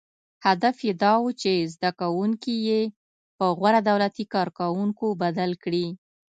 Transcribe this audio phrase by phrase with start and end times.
[0.45, 2.81] •هدف یې دا و، چې زدهکوونکي یې
[3.37, 5.87] په غوره دولتي کارکوونکو بدل کړي.